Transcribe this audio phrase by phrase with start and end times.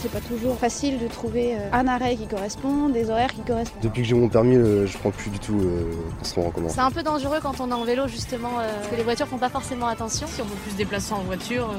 [0.00, 3.82] C'est pas toujours facile de trouver euh, un arrêt qui correspond, des horaires qui correspondent.
[3.82, 6.68] Depuis que j'ai mon permis, euh, je prends plus du tout euh, en commun.
[6.68, 9.38] C'est un peu dangereux quand on est en vélo justement, parce que les voitures font
[9.38, 10.28] pas forcément attention.
[10.28, 11.74] Si on peut plus se déplacer en voiture,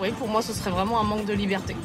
[0.00, 1.76] oui, pour moi ce serait vraiment un manque de liberté.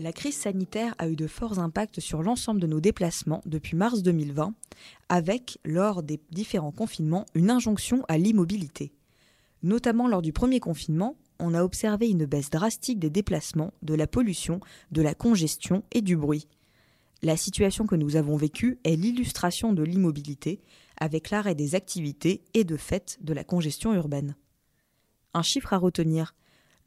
[0.00, 4.04] La crise sanitaire a eu de forts impacts sur l'ensemble de nos déplacements depuis mars
[4.04, 4.54] 2020,
[5.08, 8.92] avec, lors des différents confinements, une injonction à l'immobilité.
[9.64, 14.06] Notamment lors du premier confinement, on a observé une baisse drastique des déplacements, de la
[14.06, 14.60] pollution,
[14.92, 16.46] de la congestion et du bruit.
[17.22, 20.60] La situation que nous avons vécue est l'illustration de l'immobilité,
[21.00, 24.36] avec l'arrêt des activités et de fait de la congestion urbaine.
[25.34, 26.36] Un chiffre à retenir,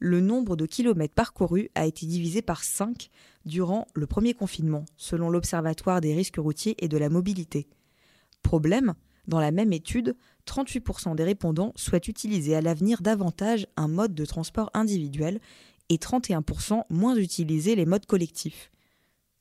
[0.04, 3.08] le nombre de kilomètres parcourus a été divisé par 5
[3.44, 7.68] durant le premier confinement, selon l'Observatoire des risques routiers et de la mobilité.
[8.42, 8.94] Problème,
[9.28, 10.16] dans la même étude,
[10.48, 15.38] 38% des répondants souhaitent utiliser à l'avenir davantage un mode de transport individuel
[15.88, 18.72] et 31% moins utiliser les modes collectifs.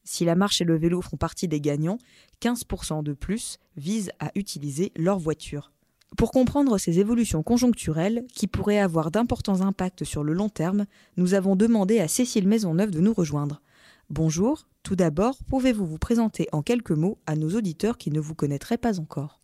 [0.04, 1.98] Si la marche et le vélo font partie des gagnants,
[2.40, 5.72] 15% de plus visent à utiliser leur voiture.
[6.18, 10.86] Pour comprendre ces évolutions conjoncturelles, qui pourraient avoir d'importants impacts sur le long terme,
[11.18, 13.62] nous avons demandé à Cécile Maisonneuve de nous rejoindre.
[14.10, 18.36] Bonjour, tout d'abord, pouvez-vous vous présenter en quelques mots à nos auditeurs qui ne vous
[18.36, 19.41] connaîtraient pas encore?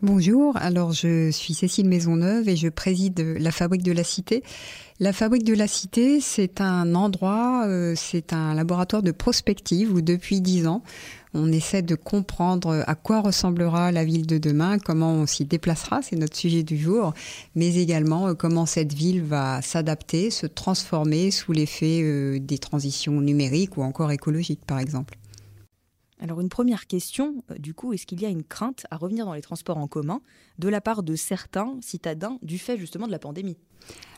[0.00, 4.44] Bonjour, alors je suis Cécile Maisonneuve et je préside la Fabrique de la Cité.
[5.00, 10.00] La Fabrique de la Cité, c'est un endroit, euh, c'est un laboratoire de prospective où
[10.00, 10.84] depuis dix ans,
[11.34, 16.00] on essaie de comprendre à quoi ressemblera la ville de demain, comment on s'y déplacera,
[16.00, 17.12] c'est notre sujet du jour,
[17.56, 23.20] mais également euh, comment cette ville va s'adapter, se transformer sous l'effet euh, des transitions
[23.20, 25.18] numériques ou encore écologiques par exemple.
[26.20, 29.24] Alors une première question, euh, du coup, est-ce qu'il y a une crainte à revenir
[29.24, 30.20] dans les transports en commun
[30.58, 33.56] de la part de certains citadins du fait justement de la pandémie?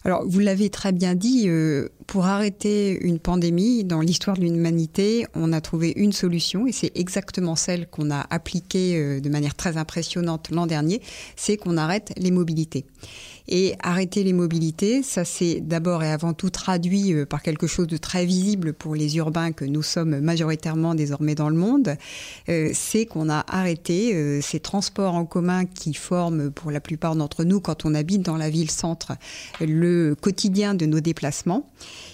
[0.05, 5.27] Alors, vous l'avez très bien dit, euh, pour arrêter une pandémie dans l'histoire de l'humanité,
[5.34, 9.55] on a trouvé une solution et c'est exactement celle qu'on a appliquée euh, de manière
[9.55, 11.02] très impressionnante l'an dernier,
[11.36, 12.86] c'est qu'on arrête les mobilités.
[13.46, 17.86] Et arrêter les mobilités, ça s'est d'abord et avant tout traduit euh, par quelque chose
[17.86, 21.96] de très visible pour les urbains que nous sommes majoritairement désormais dans le monde.
[22.46, 27.61] C'est qu'on a arrêté ces transports en commun qui forment pour la plupart d'entre nous,
[27.61, 29.13] quand on habite dans la ville-centre,
[29.61, 31.70] le quotidien de nos déplacements.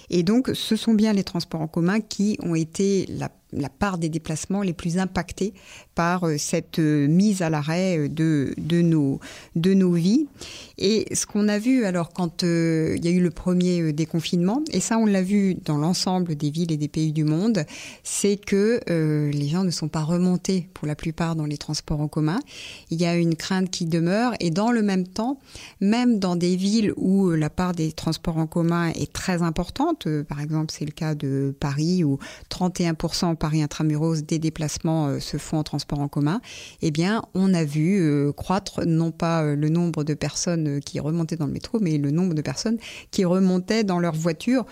[0.09, 3.97] Et donc, ce sont bien les transports en commun qui ont été la la part
[3.97, 5.53] des déplacements les plus impactés
[5.95, 9.19] par euh, cette euh, mise à l'arrêt euh, de, de, nos,
[9.55, 10.27] de nos vies.
[10.77, 14.79] Et ce qu'on a vu alors quand il y a eu le premier déconfinement, et
[14.79, 17.65] ça on l'a vu dans l'ensemble des villes et des pays du monde,
[18.03, 22.07] c'est que les gens ne sont pas remontés pour la plupart dans les transports en
[22.07, 22.39] commun.
[22.91, 25.39] Il y a une crainte qui demeure et dans le même temps,
[25.81, 30.41] même dans des villes où la part des transports en commun est très importante, par
[30.41, 32.19] exemple c'est le cas de Paris où
[32.51, 36.41] 31% Paris intramuros des déplacements euh, se font en transport en commun,
[36.81, 40.99] eh bien, on a vu euh, croître non pas euh, le nombre de personnes qui
[40.99, 42.77] remontaient dans le métro, mais le nombre de personnes
[43.11, 44.65] qui remontaient dans leur voiture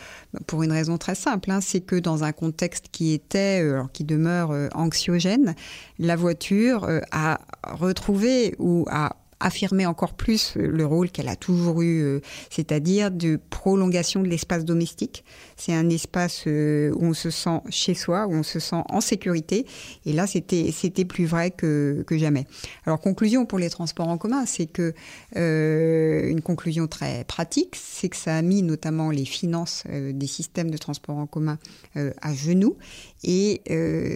[0.47, 1.51] pour une raison très simple.
[1.51, 5.55] Hein, c'est que dans un contexte qui était, qui demeure anxiogène,
[5.99, 12.01] la voiture a retrouvé ou a affirmer encore plus le rôle qu'elle a toujours eu,
[12.01, 12.19] euh,
[12.50, 15.23] c'est-à-dire de prolongation de l'espace domestique.
[15.57, 19.01] C'est un espace euh, où on se sent chez soi, où on se sent en
[19.01, 19.66] sécurité.
[20.06, 22.47] Et là, c'était c'était plus vrai que, jamais.
[22.85, 24.94] Alors conclusion pour les transports en commun, c'est que
[25.35, 30.72] euh, une conclusion très pratique, c'est que ça a mis notamment les finances des systèmes
[30.72, 31.57] de transport en commun
[31.96, 32.78] à genoux.
[33.27, 33.61] Et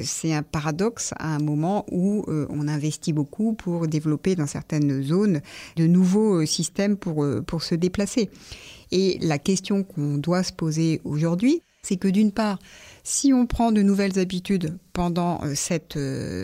[0.03, 5.41] c'est un paradoxe à un moment où on investit beaucoup pour développer dans certaines zones
[5.75, 8.29] de nouveaux euh, systèmes euh, pour se déplacer.
[8.91, 12.59] Et la question qu'on doit se poser aujourd'hui, c'est que d'une part,
[13.03, 15.97] si on prend de nouvelles habitudes pendant euh, cette,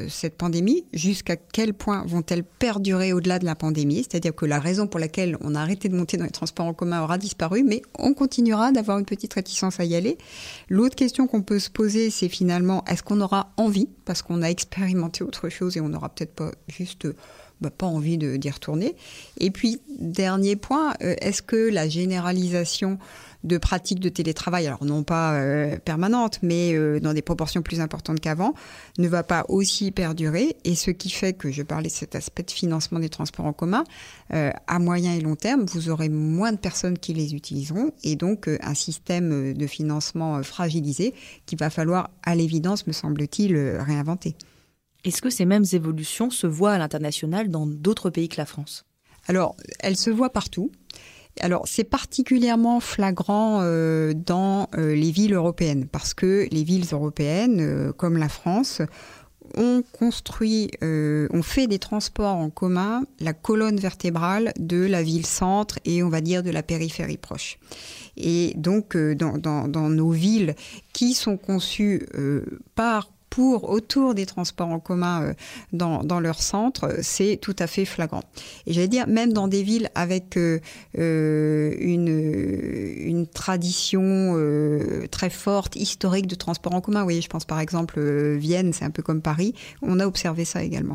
[0.07, 3.97] cette pandémie, jusqu'à quel point vont-elles perdurer au-delà de la pandémie?
[3.97, 6.73] C'est-à-dire que la raison pour laquelle on a arrêté de monter dans les transports en
[6.73, 10.17] commun aura disparu, mais on continuera d'avoir une petite réticence à y aller.
[10.69, 14.47] L'autre question qu'on peut se poser, c'est finalement, est-ce qu'on aura envie Parce qu'on a
[14.47, 17.09] expérimenté autre chose et on n'aura peut-être pas juste
[17.61, 18.95] bah, pas envie d'y retourner.
[19.39, 22.99] Et puis, dernier point, euh, est-ce que la généralisation
[23.45, 27.79] de pratiques de télétravail, alors non pas euh, permanente, mais euh, dans des proportions plus
[27.79, 28.44] importantes qu'avant,
[28.97, 30.57] ne va pas aussi perdurer.
[30.63, 33.53] Et ce qui fait que je parlais de cet aspect de financement des transports en
[33.53, 33.83] commun,
[34.29, 38.49] à moyen et long terme, vous aurez moins de personnes qui les utiliseront et donc
[38.61, 41.13] un système de financement fragilisé
[41.45, 44.35] qu'il va falloir, à l'évidence, me semble-t-il, réinventer.
[45.03, 48.85] Est-ce que ces mêmes évolutions se voient à l'international dans d'autres pays que la France?
[49.27, 50.71] Alors, elle se voit partout.
[51.41, 57.59] Alors, c'est particulièrement flagrant euh, dans euh, les villes européennes, parce que les villes européennes,
[57.59, 58.81] euh, comme la France,
[59.57, 66.01] ont construit, ont fait des transports en commun la colonne vertébrale de la ville-centre et
[66.01, 67.59] on va dire de la périphérie proche.
[68.17, 70.55] Et donc, dans, dans, nos villes
[70.93, 72.07] qui sont conçues
[72.73, 75.33] par pour autour des transports en commun euh,
[75.73, 78.23] dans, dans leur centre, c'est tout à fait flagrant.
[78.65, 80.61] Et j'allais dire, même dans des villes avec euh,
[80.97, 84.35] euh, une, tradition
[85.11, 87.99] très forte, historique de transport en commun, vous voyez, je pense par exemple
[88.35, 90.93] Vienne, c'est un peu comme Paris, on a observé ça également.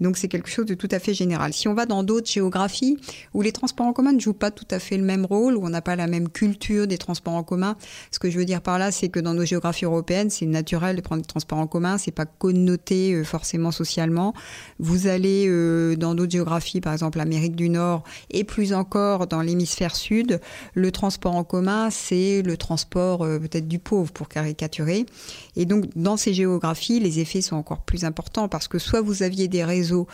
[0.00, 1.52] Donc c'est quelque chose de tout à fait général.
[1.52, 2.96] Si on va dans d'autres géographies
[3.34, 5.66] où les transports en commun ne jouent pas tout à fait le même rôle, où
[5.66, 7.76] on n'a pas la même culture des transports en commun,
[8.10, 10.96] ce que je veux dire par là, c'est que dans nos géographies européennes, c'est naturel
[10.96, 14.34] de prendre des transports en commun c'est pas connoté euh, forcément socialement.
[14.78, 19.42] Vous allez euh, dans d'autres géographies, par exemple l'Amérique du Nord, et plus encore dans
[19.42, 20.40] l'hémisphère sud,
[20.74, 25.06] le transport en commun, c'est le transport euh, peut-être du pauvre pour caricaturer.
[25.56, 29.22] Et donc dans ces géographies, les effets sont encore plus importants parce que soit vous
[29.22, 30.06] aviez des réseaux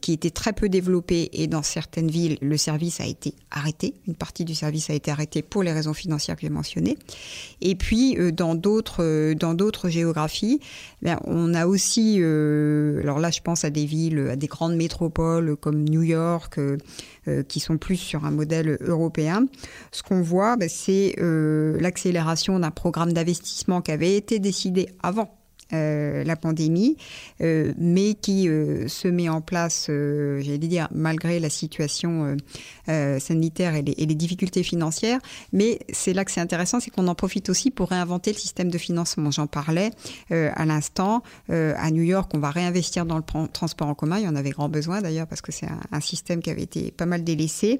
[0.00, 4.14] qui étaient très peu développés et dans certaines villes, le service a été arrêté, une
[4.14, 6.98] partie du service a été arrêtée pour les raisons financières que j'ai mentionnées.
[7.60, 10.60] Et puis dans d'autres dans d'autres géographies,
[11.06, 14.74] ben, on a aussi, euh, alors là je pense à des villes, à des grandes
[14.74, 16.78] métropoles comme New York, euh,
[17.28, 19.46] euh, qui sont plus sur un modèle européen.
[19.92, 21.14] Ce qu'on voit, ben, c'est
[21.80, 25.35] l'accélération d'un programme d'investissement qui avait été décidé avant
[25.72, 26.96] euh, la pandémie,
[27.40, 32.36] euh, mais qui euh, se met en place, j'allais dire, malgré la situation
[32.86, 35.18] sanitaire et les, difficultés financières.
[35.52, 38.70] Mais c'est là que c'est intéressant, c'est qu'on en profite aussi pour réinventer le système
[38.70, 39.30] de financement.
[39.30, 39.90] J'en parlais
[40.30, 41.22] à l'instant.
[41.48, 44.18] à New York, on va réinvestir dans le transport en commun.
[44.18, 46.92] Il y en avait grand besoin d'ailleurs parce que c'est un, système qui avait été
[46.92, 47.78] pas mal délaissé,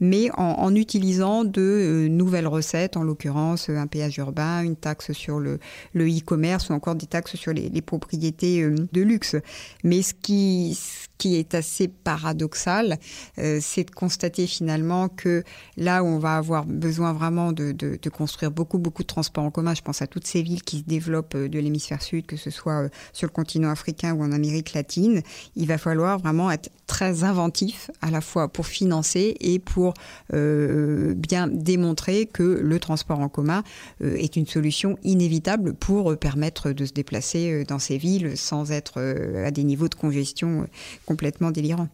[0.00, 5.58] mais en, utilisant de nouvelles recettes, en l'occurrence un péage urbain, une taxe sur le
[5.94, 9.36] e-commerce ou encore des taxes sur les, propriétés euh, de luxe.
[9.84, 10.78] Mais ce qui,
[11.18, 12.98] qui est assez paradoxal,
[13.38, 15.44] euh, c'est de constater finalement que
[15.76, 17.74] là où on va avoir besoin vraiment de,
[18.08, 20.84] construire beaucoup, beaucoup de transports en commun, je pense à toutes ces villes qui se
[20.84, 24.72] développent euh, de l'hémisphère sud, que ce soit sur le continent africain ou en Amérique
[24.72, 25.22] latine,
[25.56, 29.92] il va falloir vraiment être très inventif à la fois pour financer et pour
[30.30, 33.62] bien démontrer que le transport en commun
[34.00, 38.94] est une solution inévitable pour permettre de se déplacer euh, dans ces villes sans être
[38.98, 40.66] euh, à des niveaux de congestion euh,
[41.08, 41.88] complètement délirants.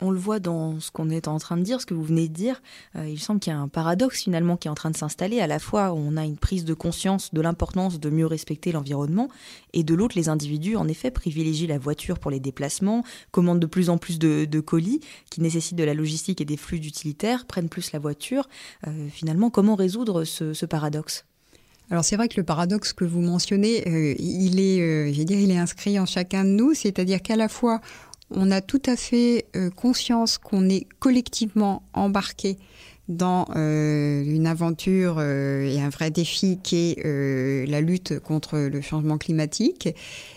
[0.00, 2.26] On le voit dans ce qu'on est en train de dire, ce que vous venez
[2.28, 2.60] de dire.
[2.96, 5.40] il semble qu'il y a un paradoxe finalement qui est en train de s'installer.
[5.40, 9.28] À la fois, on a une prise de conscience de l'importance de mieux respecter l'environnement,
[9.72, 13.66] et de l'autre, les individus, en effet, privilégient la voiture pour les déplacements, commandent de
[13.66, 17.70] plus en plus de, colis qui nécessitent de la logistique et des flux d'utilitaires, prennent
[17.70, 18.48] plus la voiture.
[19.10, 21.24] finalement, comment résoudre ce paradoxe?
[21.88, 25.52] Alors c'est vrai que le paradoxe que vous mentionnez, euh, il est, euh, dire, il
[25.52, 27.80] est inscrit en chacun de nous, c'est-à-dire qu'à la fois
[28.30, 32.58] on a tout à fait euh, conscience qu'on est collectivement embarqué
[33.08, 39.90] dans une aventure et un vrai défi qui est la lutte contre le changement climatique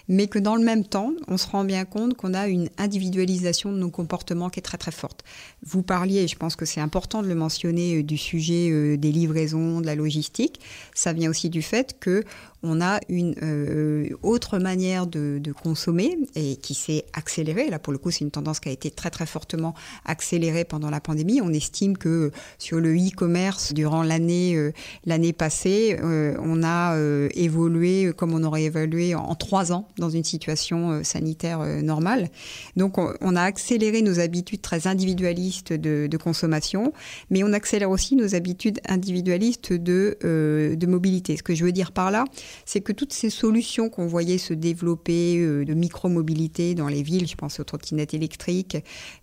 [0.09, 3.71] mais que dans le même temps, on se rend bien compte qu'on a une individualisation
[3.71, 5.23] de nos comportements qui est très très forte.
[5.63, 8.97] Vous parliez, et je pense que c'est important de le mentionner, euh, du sujet euh,
[8.97, 10.59] des livraisons, de la logistique.
[10.95, 12.23] Ça vient aussi du fait que
[12.61, 17.69] on a une euh, autre manière de, consommer et qui s'est accélérée.
[17.69, 19.73] Là, pour le coup, c'est une tendance qui a été très très fortement
[20.05, 21.39] accélérée pendant la pandémie.
[21.41, 24.71] On estime que sur le e-commerce, durant l'année
[25.05, 26.97] l'année passée, on a
[27.33, 32.29] évolué comme on aurait évolué en trois ans dans une situation euh, sanitaire euh, normale.
[32.75, 36.91] Donc on, a accéléré nos habitudes très individualistes de, consommation,
[37.29, 41.37] mais on accélère aussi nos habitudes individualistes de, euh, de mobilité.
[41.37, 42.25] Ce que je veux dire par là,
[42.65, 47.35] c'est que toutes ces solutions qu'on voyait se développer de micro-mobilité dans les villes, je
[47.35, 48.77] pense aux trottinettes électriques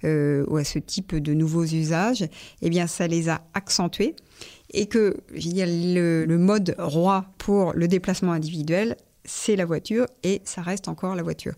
[0.04, 2.26] ou à ce type de nouveaux usages,
[2.62, 4.16] eh bien ça les a accentués
[4.73, 10.62] et que le, le, mode roi pour le déplacement individuel, c'est la voiture et ça
[10.62, 11.54] reste encore la voiture.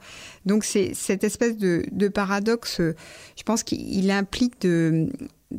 [0.46, 5.08] Donc c'est cette espèce de, paradoxe, je pense qu'il implique de,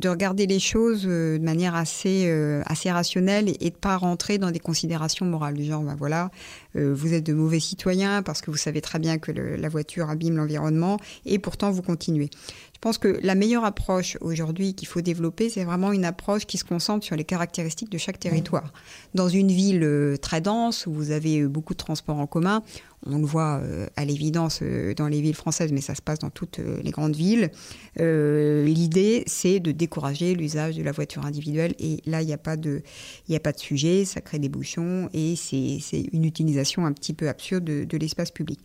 [0.08, 4.38] regarder les choses euh, de manière assez, euh, assez rationnelle et, de ne pas rentrer
[4.38, 6.30] dans des considérations morales du genre, ben voilà,
[6.76, 10.08] euh, vous êtes de mauvais citoyens parce que vous savez très bien que la voiture
[10.08, 12.30] abîme l'environnement et pourtant vous continuez.
[12.72, 16.56] Je pense que la meilleure approche aujourd'hui qu'il faut développer, c'est vraiment une approche qui
[16.56, 18.72] se concentre sur les caractéristiques de chaque territoire.
[19.12, 22.62] Dans une ville très dense où vous avez beaucoup de transports en commun,
[23.06, 23.62] On le voit
[23.96, 24.62] à l'évidence
[24.96, 27.50] dans les villes françaises, mais ça se passe dans toutes les grandes villes.
[27.96, 31.74] L'idée, c'est de décourager l'usage de la voiture individuelle.
[31.78, 32.82] Et là, il n'y a, pas de,
[33.30, 35.80] a pas de sujet, ça crée des bouchons et c'est
[36.12, 38.60] une utilisation un petit peu absurde de, l'espace public.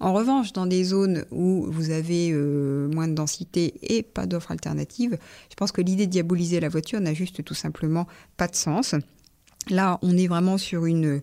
[0.00, 5.16] En revanche, dans des zones où vous avez moins de densité et pas d'offres alternatives,
[5.50, 8.94] je pense que l'idée de diaboliser la voiture n'a juste tout simplement pas de sens.
[9.68, 11.22] Là, on est vraiment sur une,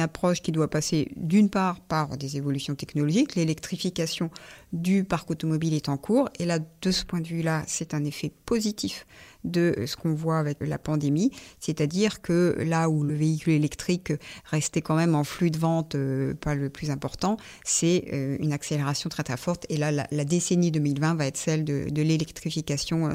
[0.00, 3.34] approche qui doit passer d'une part par des évolutions technologiques.
[3.34, 4.30] L'électrification
[4.72, 6.30] du parc automobile est en cours.
[6.38, 9.06] Et là, de ce point de vue-là, c'est un effet positif
[9.44, 11.30] de ce qu'on voit avec la pandémie,
[11.60, 14.12] c'est-à-dire que là où le véhicule électrique
[14.44, 18.52] restait quand même en flux de vente euh, pas le plus important, c'est euh, une
[18.52, 19.66] accélération très très forte.
[19.68, 23.14] Et là, la, décennie 2020 va être celle de, l'électrification euh,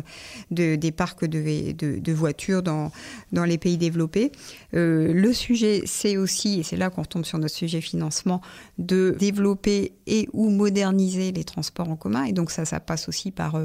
[0.52, 2.92] de, des parcs de, de, voitures dans,
[3.32, 4.32] dans les pays développés.
[4.72, 8.42] le sujet, c'est aussi, et c'est là qu'on tombe sur notre sujet financement,
[8.78, 12.24] de développer et ou moderniser les transports en commun.
[12.26, 13.58] Et donc ça, ça passe aussi par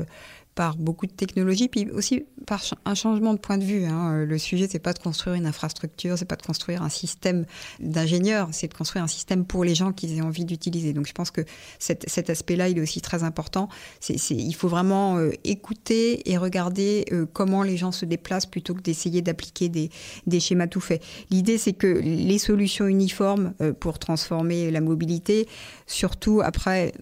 [0.59, 3.85] par beaucoup de technologies, puis aussi par un changement de point de vue.
[3.85, 4.25] Hein.
[4.25, 7.45] Le sujet, c'est pas de construire une infrastructure, c'est pas de construire un système
[7.79, 10.93] d'ingénieurs, c'est de construire un système pour les gens qui aient envie d'utiliser.
[10.93, 11.43] Donc je pense que
[11.79, 13.69] cet, aspect-là, il est aussi très important.
[14.09, 18.83] Il faut vraiment euh, écouter et regarder euh, comment les gens se déplacent plutôt que
[18.83, 21.05] d'essayer d'appliquer des, schémas tout faits.
[21.31, 25.47] L'idée, c'est que les solutions uniformes euh, pour transformer la mobilité,
[25.87, 26.95] surtout après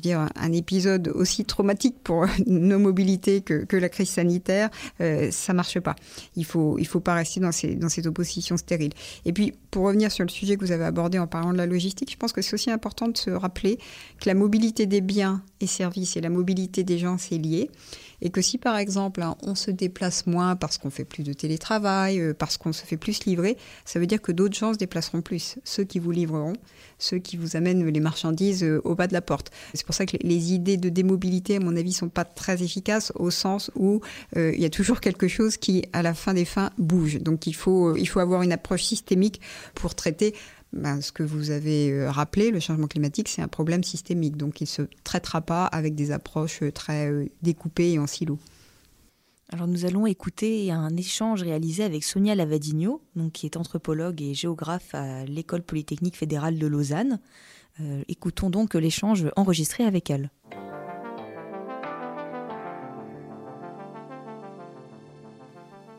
[0.00, 4.70] dire, un épisode aussi traumatique pour nos mobilités que, que la crise sanitaire,
[5.00, 5.96] euh, ça marche pas.
[6.36, 8.92] Il faut, il faut pas rester dans, ces, dans cette opposition stérile.
[9.24, 11.66] Et puis, pour revenir sur le sujet que vous avez abordé en parlant de la
[11.66, 13.78] logistique, je pense que c'est aussi important de se rappeler
[14.20, 17.70] que la mobilité des biens et services et la mobilité des gens, c'est lié.
[18.22, 21.32] Et que si par exemple hein, on se déplace moins parce qu'on fait plus de
[21.32, 24.78] télétravail, euh, parce qu'on se fait plus livrer, ça veut dire que d'autres gens se
[24.78, 25.56] déplaceront plus.
[25.64, 26.54] Ceux qui vous livreront,
[26.98, 29.50] ceux qui vous amènent les marchandises euh, au bas de la porte.
[29.74, 33.12] C'est pour ça que les idées de démobilité, à mon avis, sont pas très efficaces
[33.16, 34.00] au sens où
[34.36, 37.18] euh, il y a toujours quelque chose qui, à la fin des fins, bouge.
[37.20, 39.40] Donc il faut, il faut avoir une approche systémique
[39.74, 40.34] pour traiter
[40.74, 44.36] ben, ce que vous avez euh, rappelé, le changement climatique, c'est un problème systémique.
[44.36, 48.06] Donc, il ne se traitera pas avec des approches euh, très euh, découpées et en
[48.06, 48.38] silo.
[49.50, 54.34] Alors, nous allons écouter un échange réalisé avec Sonia Lavadigno, donc, qui est anthropologue et
[54.34, 57.20] géographe à l'École polytechnique fédérale de Lausanne.
[58.08, 60.30] écoutons donc l'échange enregistré avec elle.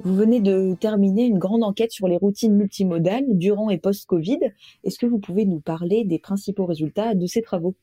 [0.06, 4.38] Vous venez de terminer une grande enquête sur les routines multimodales durant et post-Covid.
[4.84, 7.76] Est-ce que vous pouvez nous parler des principaux résultats de ces travaux?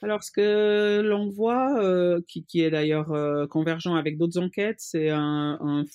[0.00, 5.10] Alors, ce que l'on voit, euh, qui, est d'ailleurs euh, convergent avec d'autres enquêtes, c'est
[5.10, 5.86] euh, une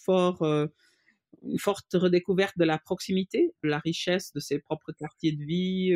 [1.57, 5.95] forte redécouverte de la proximité, la richesse de ses propres quartiers de vie,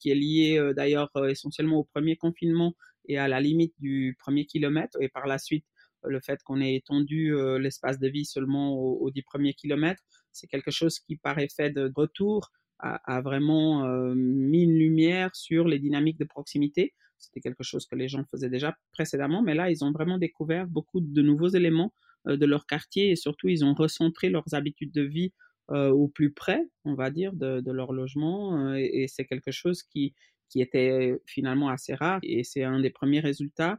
[0.00, 2.74] qui est liée d'ailleurs essentiellement au premier confinement
[3.06, 5.64] et à la limite du premier kilomètre, et par la suite
[6.04, 10.02] le fait qu'on ait étendu l'espace de vie seulement aux, 10 premiers kilomètres,
[10.32, 15.78] c'est quelque chose qui, par effet de retour, a, vraiment mis une lumière sur les
[15.78, 16.94] dynamiques de proximité.
[17.18, 20.66] C'était quelque chose que les gens faisaient déjà précédemment, mais là, ils ont vraiment découvert
[20.68, 21.92] beaucoup de nouveaux éléments
[22.26, 25.32] de leur quartier et surtout, ils ont recentré leurs habitudes de vie
[25.68, 28.74] au plus près, on va dire, de, leur logement.
[28.74, 30.14] et, c'est quelque chose qui
[30.54, 33.78] était finalement assez rare et c'est un des premiers résultats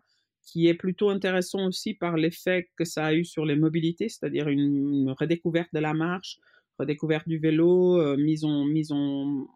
[0.49, 4.47] qui est plutôt intéressant aussi par l'effet que ça a eu sur les mobilités, c'est-à-dire
[4.47, 6.39] une, redécouverte de la marche,
[6.79, 9.47] redécouverte du vélo, euh, mise, en,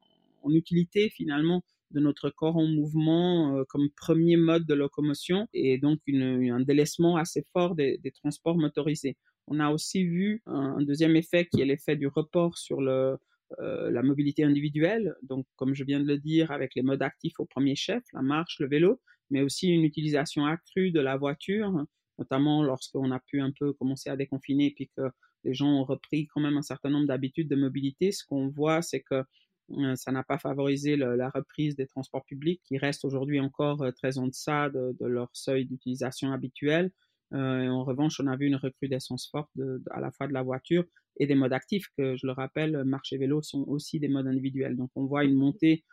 [0.50, 6.00] utilité finalement de notre corps en mouvement euh, comme premier mode de locomotion et donc
[6.08, 9.18] un délaissement assez fort des, transports motorisés.
[9.48, 13.18] On a aussi vu un, deuxième effet qui est l'effet du report sur euh,
[13.60, 17.46] la mobilité individuelle, donc comme je viens de le dire, avec les modes actifs au
[17.46, 21.86] premier chef, la marche, le vélo, mais aussi une utilisation accrue de la voiture,
[22.18, 25.04] notamment lorsqu'on a pu un peu commencer à déconfiner et puis que
[25.44, 28.12] les gens ont repris quand même un certain nombre d'habitudes de mobilité.
[28.12, 29.24] Ce qu'on voit, c'est que
[29.72, 33.92] euh, ça n'a pas favorisé la reprise des transports publics qui restent aujourd'hui encore euh,
[33.92, 36.92] très en deçà de, leur seuil d'utilisation habituel.
[37.34, 39.50] Euh, en revanche, on a vu une recrudescence forte
[39.92, 40.84] à la fois de la voiture
[41.20, 44.28] et des modes actifs, que je le rappelle, marche et vélo sont aussi des modes
[44.28, 44.76] individuels.
[44.76, 45.84] Donc on voit une montée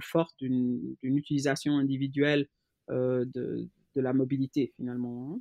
[0.00, 2.48] forte d'une utilisation individuelle
[2.90, 5.32] euh, de, la mobilité finalement.
[5.32, 5.40] Hein.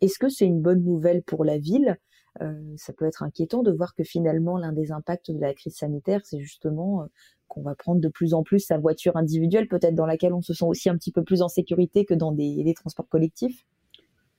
[0.00, 1.98] Est-ce que c'est une bonne nouvelle pour la ville?
[2.40, 5.74] Euh, Ça peut être inquiétant de voir que finalement l'un des impacts de la crise
[5.74, 7.06] sanitaire, c'est justement euh,
[7.48, 10.54] qu'on va prendre de plus en plus sa voiture individuelle, peut-être dans laquelle on se
[10.54, 13.66] sent aussi un petit peu plus en sécurité que dans des, transports collectifs?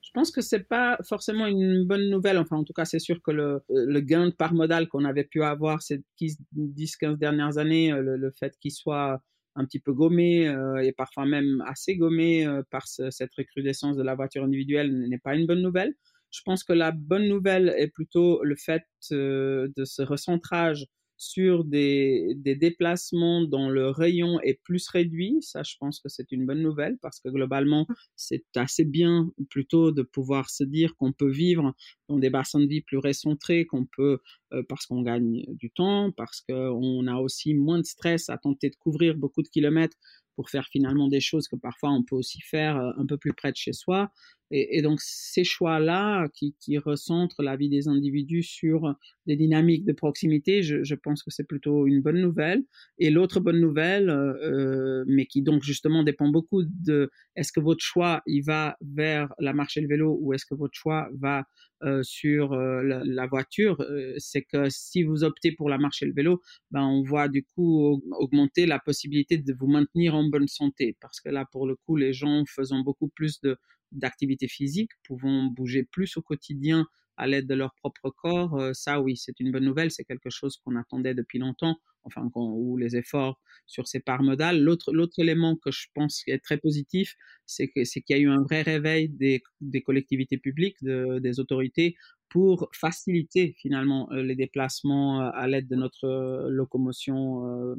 [0.01, 2.37] Je pense que c'est pas forcément une bonne nouvelle.
[2.37, 5.25] Enfin, en tout cas, c'est sûr que le, le gain de part modal qu'on avait
[5.25, 9.21] pu avoir ces 10-15 dernières années, le, le fait qu'il soit
[9.59, 13.97] un petit peu gommé euh, et parfois même assez gommé euh, par ce, cette recrudescence
[13.97, 15.93] de la voiture individuelle n'est pas une bonne nouvelle.
[16.31, 20.85] Je pense que la bonne nouvelle est plutôt le fait euh, de ce recentrage
[21.17, 25.39] sur des, des, déplacements dont le rayon est plus réduit.
[25.41, 29.91] Ça, je pense que c'est une bonne nouvelle parce que globalement, c'est assez bien plutôt
[29.91, 31.73] de pouvoir se dire qu'on peut vivre
[32.09, 34.19] dans des bassins de vie plus recentrés, qu'on peut,
[34.53, 38.69] euh, parce qu'on gagne du temps, parce qu'on a aussi moins de stress à tenter
[38.69, 39.97] de couvrir beaucoup de kilomètres
[40.35, 43.33] pour faire finalement des choses que parfois on peut aussi faire euh, un peu plus
[43.33, 44.09] près de chez soi.
[44.51, 48.95] Et, donc ces choix-là qui, qui, recentrent la vie des individus sur
[49.27, 52.63] des dynamiques de proximité, je, je pense que c'est plutôt une bonne nouvelle.
[52.97, 57.83] Et l'autre bonne nouvelle, euh, mais qui donc justement dépend beaucoup de est-ce que votre
[57.83, 61.43] choix il va vers la marche et le vélo ou est-ce que votre choix va
[61.83, 66.05] euh, sur euh, la, voiture, euh, c'est que si vous optez pour la marche et
[66.05, 66.41] le vélo,
[66.71, 71.19] ben on voit du coup augmenter la possibilité de vous maintenir en bonne santé, parce
[71.21, 73.57] que là pour le coup les gens faisant beaucoup plus de
[73.91, 76.85] d'activité physique, pouvant bouger plus au quotidien
[77.17, 80.29] à l'aide de leur propre corps, euh, ça oui, c'est une bonne nouvelle, c'est quelque
[80.29, 84.61] chose qu'on attendait depuis longtemps, enfin, ou les efforts sur ces parts modales.
[84.61, 87.15] L'autre, élément que je pense est très positif,
[87.45, 89.41] c'est, qu'il y a eu un vrai réveil des,
[89.81, 91.95] collectivités publiques, de, des autorités,
[92.29, 97.75] pour faciliter finalement euh, les déplacements euh, à l'aide de notre locomotion euh,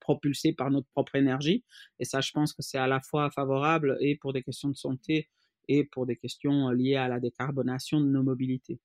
[0.00, 1.64] propulsée par notre propre énergie.
[1.98, 4.76] Et ça, je pense que c'est à la fois favorable et pour des questions de
[4.76, 5.28] santé
[5.66, 8.78] et pour des questions liées à la décarbonation de nos mobilités.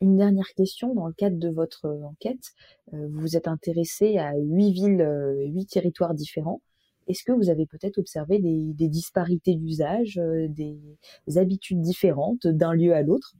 [0.00, 2.52] Une dernière question, dans le cadre de votre enquête,
[2.92, 5.06] vous vous êtes intéressé à huit villes,
[5.46, 6.60] huit territoires différents.
[7.08, 10.78] Est-ce que vous avez peut-être observé des, disparités d'usage, des
[11.36, 13.34] habitudes différentes d'un lieu à l'autre?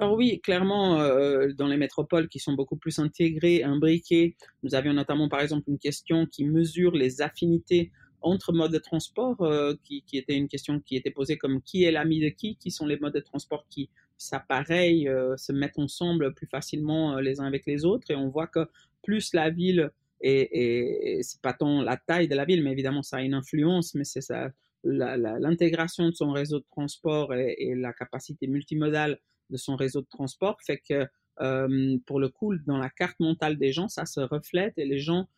[0.00, 4.94] Alors oui, clairement, euh, dans les métropoles qui sont beaucoup plus intégrées, imbriquées, nous avions
[4.94, 7.92] notamment par exemple une question qui mesure les affinités
[8.22, 11.84] entre modes de transport, euh, qui, qui, était une question qui était posée comme qui
[11.84, 13.90] est l'ami de qui, qui sont les modes de transport qui
[14.22, 18.28] s'appareillent, euh, se mettent ensemble plus facilement euh, les uns avec les autres, et on
[18.28, 18.68] voit que
[19.02, 23.02] plus la ville et, et c'est pas tant la taille de la ville, mais évidemment
[23.02, 24.50] ça a une influence, mais c'est ça
[24.84, 29.18] l'intégration de son réseau de transport et, la capacité multimodale
[29.50, 31.06] de son réseau de transport fait que
[31.40, 34.98] euh, pour le coup dans la carte mentale des gens ça se reflète et les
[34.98, 35.28] gens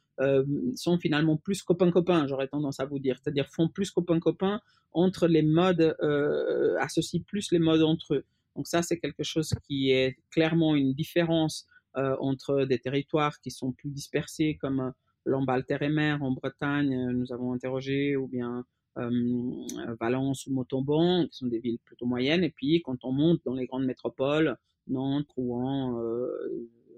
[0.77, 4.61] sont finalement plus copains-copains, j'aurais tendance à vous dire, c'est-à-dire font plus copains-copains
[4.95, 8.25] entre les modes, euh, associent plus les modes entre eux.
[8.57, 13.51] Donc ça, c'est quelque chose qui est clairement une différence euh, entre des territoires qui
[13.51, 14.91] sont plus dispersés, comme euh,
[15.25, 18.65] Lamballe Terre et Mer en Bretagne, euh, nous avons interrogé, ou bien
[18.99, 19.67] euh,
[20.01, 22.45] Valence ou Montauban, qui sont des villes plutôt moyennes.
[22.45, 25.99] Et puis, quand on monte dans les grandes métropoles, Nantes, Rouen,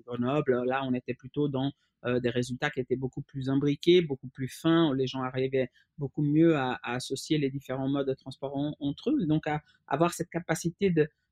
[0.06, 1.72] Grenoble, là, on était plutôt dans
[2.04, 4.94] euh, des résultats qui étaient beaucoup plus imbriqués, beaucoup plus fins.
[4.94, 9.10] Les gens arrivaient beaucoup mieux à, à associer les différents modes de transport en, entre
[9.10, 10.90] eux, donc à avoir cette capacité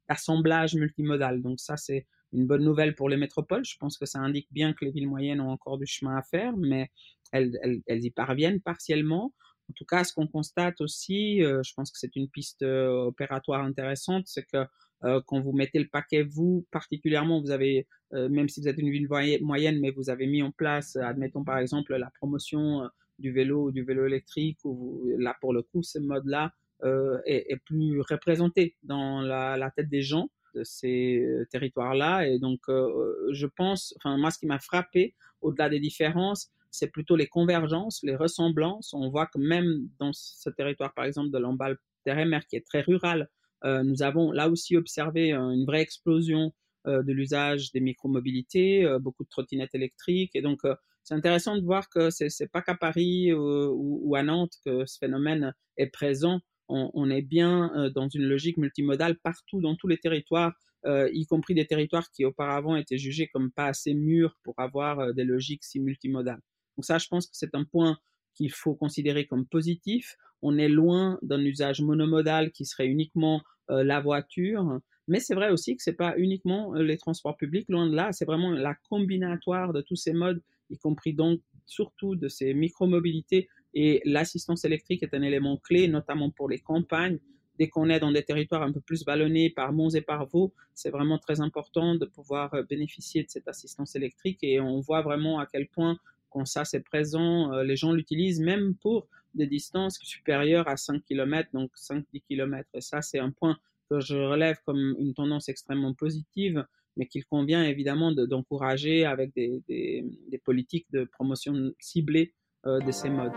[0.08, 1.42] d'assemblage multimodal.
[1.42, 3.64] Donc ça, c'est une bonne nouvelle pour les métropoles.
[3.64, 6.22] Je pense que ça indique bien que les villes moyennes ont encore du chemin à
[6.22, 6.90] faire, mais
[7.32, 9.32] elles, elles, elles y parviennent partiellement.
[9.70, 13.06] En tout cas, ce qu'on constate aussi, euh, je pense que c'est une piste euh,
[13.06, 14.66] opératoire intéressante, c'est que
[15.04, 18.90] euh, quand vous mettez le paquet, vous particulièrement, vous avez, même si vous êtes une
[18.90, 22.88] ville moyenne, mais vous avez mis en place, admettons par exemple, la promotion
[23.18, 26.52] du vélo ou du vélo électrique, ou vous, là pour le coup, ce mode-là
[26.84, 32.26] est, est, plus représenté dans la, tête des gens de ces territoires-là.
[32.26, 37.16] Et donc, je pense, enfin moi, ce qui m'a frappé, au-delà des différences, c'est plutôt
[37.16, 38.92] les convergences, les ressemblances.
[38.94, 42.80] On voit que même dans ce territoire, par exemple, de l'Emballe mer qui est très
[42.80, 43.28] rural,
[43.64, 46.52] euh, nous avons là aussi observé une vraie explosion
[46.86, 50.32] euh, de l'usage des micromobilités, euh, beaucoup de trottinettes électriques.
[50.34, 50.60] Et donc,
[51.04, 54.98] c'est intéressant de voir que c'est n'est pas qu'à Paris ou, à Nantes que ce
[54.98, 56.40] phénomène est présent.
[56.68, 60.54] On, est bien dans une logique multimodale partout, dans tous les territoires,
[60.86, 65.00] euh, y compris des territoires qui auparavant étaient jugés comme pas assez mûrs pour avoir
[65.00, 66.40] euh, des logiques si multimodales.
[66.76, 67.98] Donc ça, je pense que c'est un point
[68.34, 70.16] qu'il faut considérer comme positif.
[70.42, 75.50] On est loin d'un usage monomodal qui serait uniquement euh, la voiture, mais c'est vrai
[75.50, 79.72] aussi que c'est pas uniquement les transports publics, loin de là, c'est vraiment la combinatoire
[79.72, 85.14] de tous ces modes, y compris donc surtout de ces micromobilités et l'assistance électrique est
[85.14, 87.18] un élément clé, notamment pour les campagnes.
[87.58, 90.52] Dès qu'on est dans des territoires un peu plus vallonnés par monts et par vaux,
[90.74, 95.38] c'est vraiment très important de pouvoir bénéficier de cette assistance électrique et on voit vraiment
[95.38, 95.98] à quel point
[96.30, 101.48] quand ça c'est présent, les gens l'utilisent même pour des distances supérieures à 5 km,
[101.52, 102.68] donc 5-10 km.
[102.74, 103.56] Et ça, c'est un point
[103.90, 106.64] que je relève comme une tendance extrêmement positive,
[106.96, 110.04] mais qu'il convient évidemment d'encourager avec des,
[110.44, 112.32] politiques de promotion ciblée
[112.66, 113.32] euh, de ces modes.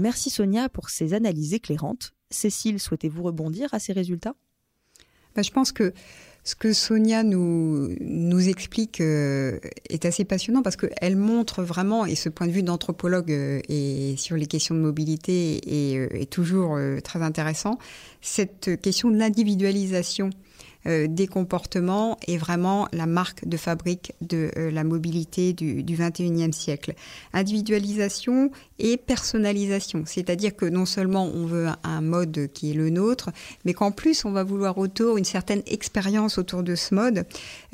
[0.00, 2.12] Merci Sonia pour ces analyses éclairantes.
[2.30, 4.34] Cécile, souhaitez-vous rebondir à ces résultats?
[5.34, 5.92] Ben, Je pense que
[6.42, 7.88] ce que Sonia nous,
[8.48, 9.58] explique euh,
[9.90, 14.14] est assez passionnant parce qu'elle montre vraiment, et ce point de vue d'anthropologue euh, et
[14.16, 17.78] sur les questions de mobilité est, euh, est toujours très intéressant,
[18.20, 20.30] cette question de l'individualisation
[20.86, 26.94] des comportements est vraiment la marque de fabrique de la mobilité du, du 21e siècle.
[27.34, 33.30] Individualisation et personnalisation, c'est-à-dire que non seulement on veut un mode qui est le nôtre,
[33.64, 37.24] mais qu'en plus on va vouloir autour une certaine expérience autour de ce mode.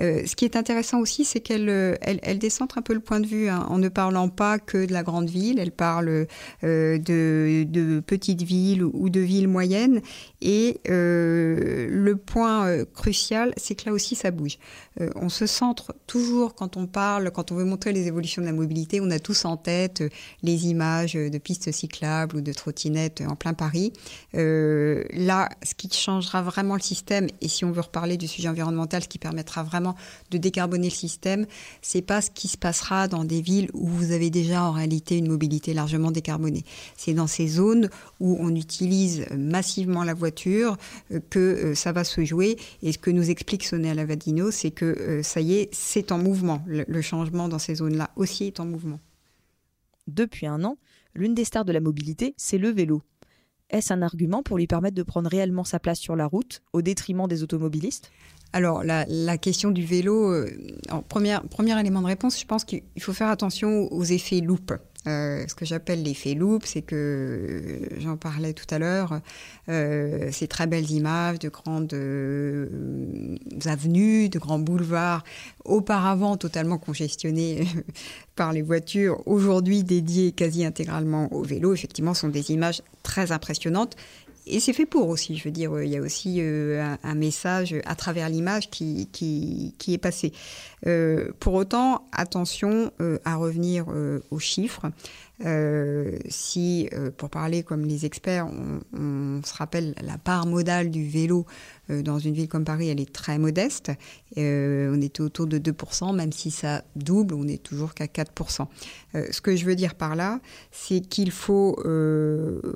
[0.00, 1.68] Euh, ce qui est intéressant aussi, c'est qu'elle
[2.00, 4.86] elle, elle décentre un peu le point de vue hein, en ne parlant pas que
[4.86, 6.26] de la grande ville, elle parle
[6.62, 10.00] de, de petites villes ou de villes moyennes.
[10.40, 14.58] Et le point crucial, c'est que là aussi, ça bouge.
[15.00, 18.46] Euh, on se centre toujours quand on parle, quand on veut montrer les évolutions de
[18.46, 20.08] la mobilité, on a tous en tête euh,
[20.42, 23.92] les images de pistes cyclables ou de trottinettes en plein Paris.
[24.35, 28.48] Euh, là, ce qui changera vraiment le système, et si on veut reparler du sujet
[28.48, 29.94] environnemental, ce qui permettra vraiment
[30.30, 31.46] de décarboner le système,
[31.82, 35.18] c'est pas ce qui se passera dans des villes où vous avez déjà en réalité
[35.18, 36.64] une mobilité largement décarbonée.
[36.96, 40.76] C'est dans ces zones où on utilise massivement la voiture
[41.30, 42.56] que ça va se jouer.
[42.82, 46.18] Et ce que nous explique Sonia Lavadino, c'est que euh, ça y est, c'est en
[46.18, 46.62] mouvement.
[46.66, 48.98] Le, changement dans ces zones-là aussi est en mouvement.
[50.06, 50.76] Depuis un an,
[51.14, 53.02] l'une des stars de la mobilité, c'est le vélo.
[53.70, 56.82] Est-ce un argument pour lui permettre de prendre réellement sa place sur la route au
[56.82, 58.12] détriment des automobilistes?
[58.52, 60.48] Alors, la, question du vélo, euh,
[61.08, 61.38] premier,
[61.80, 64.72] élément de réponse, je pense qu'il faut faire attention aux effets loupe.
[65.06, 69.20] Euh, ce que j'appelle l'effet loop, c'est que, euh, j'en parlais tout à l'heure,
[69.68, 71.94] euh, ces très belles images de grandes
[73.66, 75.22] avenues, de grands boulevards,
[75.64, 77.66] auparavant totalement congestionnés
[78.36, 83.96] par les voitures, aujourd'hui dédiés quasi intégralement au vélo, effectivement, sont des images très impressionnantes
[84.46, 87.74] et c'est fait pour aussi, je veux dire, il y a aussi euh, un, message
[87.85, 89.09] à travers l'image qui,
[89.88, 90.32] est passé.
[90.87, 93.87] Euh, pour autant, attention euh, à revenir
[94.30, 94.87] aux chiffres.
[95.44, 98.49] Euh, si, euh, pour parler comme les experts,
[98.92, 101.46] on, se rappelle la part modale du vélo
[101.90, 103.92] euh, dans une ville comme Paris, elle est très modeste.
[104.37, 108.66] on était autour de 2%, même si ça double, on est toujours qu'à 4%.
[109.14, 111.77] ce que je veux dire par là, c'est qu'il faut,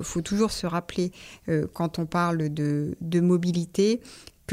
[0.01, 1.11] faut toujours se rappeler,
[1.73, 4.01] quand on parle de mobilité,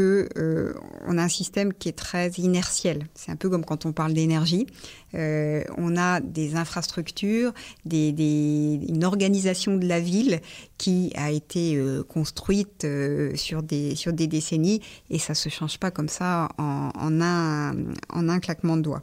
[0.03, 0.73] euh,
[1.07, 3.07] on a un système qui est très inertiel.
[3.15, 4.67] C'est un peu comme quand on parle d'énergie.
[5.15, 7.53] Euh, on a des infrastructures,
[7.85, 8.11] des,
[8.89, 10.41] une organisation de la ville
[10.77, 12.87] qui a été euh, construite
[13.35, 14.81] sur, des, sur des décennies
[15.11, 17.75] et ça se change pas comme ça en, en, un,
[18.11, 19.03] en un claquement de doigts.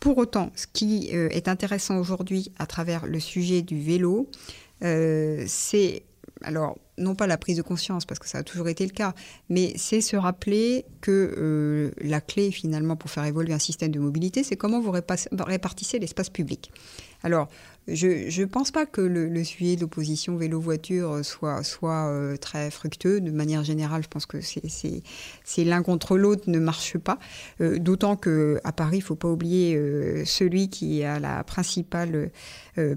[0.00, 4.28] Pour autant, ce qui est intéressant aujourd'hui à travers le sujet du vélo,
[4.82, 6.02] c'est
[6.42, 9.14] alors non pas la prise de conscience, parce que ça a toujours été le cas,
[9.48, 13.98] mais c'est se rappeler que euh, la clé finalement pour faire évoluer un système de
[13.98, 16.70] mobilité, c'est comment vous répartissez l'espace public.
[17.22, 17.48] Alors,
[17.88, 23.20] je ne pense pas que le, sujet d'opposition vélo-voiture soit, soit euh, très fructueux.
[23.20, 27.18] De manière générale, je pense que c'est l'un contre l'autre ne marche pas.
[27.60, 29.74] Euh, D'autant qu'à Paris, il ne faut pas oublier
[30.26, 32.30] celui qui a la principale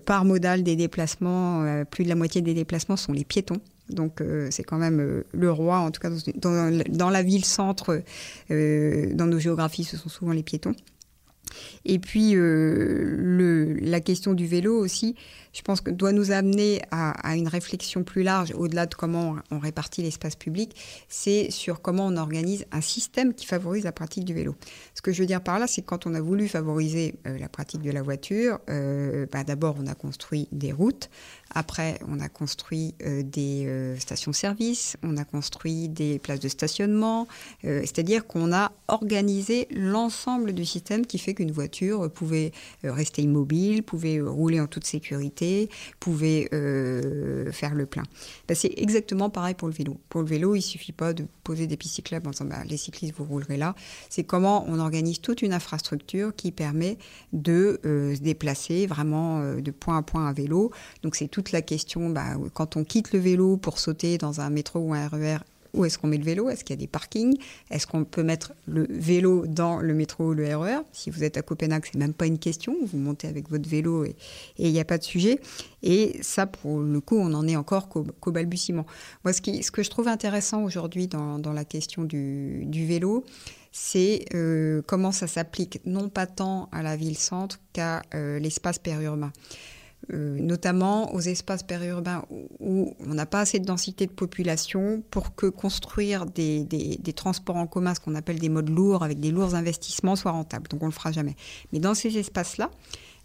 [0.06, 1.86] part modale des déplacements.
[1.86, 3.62] Plus de la moitié des déplacements sont les piétons.
[3.90, 8.02] Donc euh, c'est quand même euh, le roi, en tout cas dans, la ville-centre,
[8.52, 10.76] euh, dans nos géographies, ce sont souvent les piétons.
[11.86, 15.16] Et puis, la question du vélo aussi,
[15.54, 19.58] je pense que doit nous amener à, une réflexion plus large, au-delà de comment on
[19.58, 20.76] répartit l'espace public,
[21.08, 24.56] c'est sur comment on organise un système qui favorise la pratique du vélo.
[24.94, 27.48] Ce que je veux dire par là, c'est que quand on a voulu favoriser la
[27.48, 28.60] pratique de la voiture,
[29.32, 31.10] bah, d'abord on a construit des routes,
[31.54, 37.28] après on a construit euh, des euh, stations-service, on a construit des places de stationnement,
[37.66, 42.52] euh, c'est-à-dire qu'on a organisé l'ensemble du système qui fait qu'une voiture pouvait
[42.84, 46.48] rester immobile, pouvait rouler en toute sécurité, pouvait
[47.52, 48.04] faire le plein.
[48.48, 50.00] Ben, c'est exactement pareil pour le vélo.
[50.10, 52.78] Pour le vélo, il suffit pas de poser des pistes cyclables en disant ben, les
[52.78, 53.76] cyclistes vous roulerez là.
[54.10, 56.98] C'est comment on organise toute une infrastructure qui permet
[57.34, 60.72] de se déplacer vraiment de point à point à vélo.
[61.04, 64.50] Donc c'est toute la question, ben, quand on quitte le vélo pour sauter dans un
[64.50, 65.38] métro ou un RER,
[65.76, 66.50] où est-ce qu'on met le vélo?
[66.50, 67.38] Est-ce qu'il y a des parkings?
[67.70, 71.24] Est-ce qu'on peut mettre le vélo dans le métro ou le RER e Si vous
[71.24, 72.76] êtes à Copenhague, c'est même pas une question.
[72.82, 74.16] Vous montez avec votre vélo et
[74.58, 75.40] il n'y a pas de sujet.
[75.84, 78.88] Et ça, pour le coup, on en est encore qu'au balbutiement.
[79.24, 83.24] Moi, ce, que je trouve intéressant aujourd'hui dans, la question du, du vélo,
[83.72, 89.32] c'est euh, comment ça s'applique non pas tant à la ville-centre qu'à euh, l'espace périurbain.
[90.14, 92.24] Euh, notamment aux espaces périurbains
[92.62, 97.58] où on n'a pas assez de densité de population pour que construire des, des transports
[97.58, 100.70] en commun, ce qu'on appelle des modes lourds avec des lourds investissements, soit rentable.
[100.70, 101.36] Donc on ne le fera jamais.
[101.74, 102.72] Mais dans ces espaces-là,